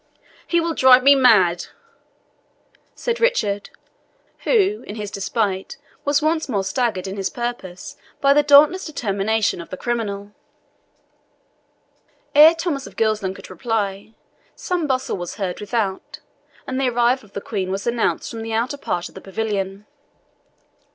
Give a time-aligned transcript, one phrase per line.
[0.47, 1.67] "He will drive me mad!"
[2.95, 3.69] said Richard,
[4.45, 9.61] who, in his despite, was once more staggered in his purpose by the dauntless determination
[9.61, 10.31] of the criminal.
[12.33, 14.15] Ere Thomas of Gilsland could reply,
[14.55, 16.19] some bustle was heard without,
[16.65, 19.85] and the arrival of the Queen was announced from the outer part of the pavilion.